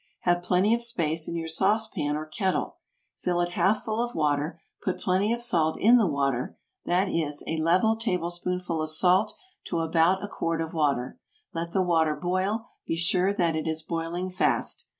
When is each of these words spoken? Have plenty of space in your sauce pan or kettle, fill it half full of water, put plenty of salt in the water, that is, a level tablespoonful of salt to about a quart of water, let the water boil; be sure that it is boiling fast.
Have 0.21 0.41
plenty 0.41 0.73
of 0.73 0.81
space 0.81 1.27
in 1.27 1.35
your 1.35 1.47
sauce 1.47 1.87
pan 1.87 2.17
or 2.17 2.25
kettle, 2.25 2.77
fill 3.15 3.39
it 3.39 3.49
half 3.49 3.83
full 3.83 3.99
of 4.03 4.15
water, 4.15 4.59
put 4.81 4.97
plenty 4.99 5.31
of 5.31 5.43
salt 5.43 5.77
in 5.79 5.97
the 5.99 6.07
water, 6.07 6.57
that 6.85 7.07
is, 7.07 7.43
a 7.45 7.57
level 7.57 7.95
tablespoonful 7.95 8.81
of 8.81 8.89
salt 8.89 9.35
to 9.65 9.77
about 9.77 10.23
a 10.23 10.27
quart 10.27 10.59
of 10.59 10.73
water, 10.73 11.19
let 11.53 11.71
the 11.73 11.83
water 11.83 12.15
boil; 12.15 12.65
be 12.87 12.95
sure 12.95 13.31
that 13.31 13.55
it 13.55 13.67
is 13.67 13.83
boiling 13.83 14.31
fast. 14.31 14.87